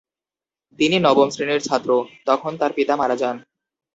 [0.79, 1.89] তিনি নবম শ্রেণীর ছাত্র,
[2.25, 3.35] তখন তার পিতা মারা যান।